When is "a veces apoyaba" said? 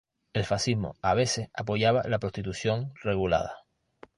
1.03-2.01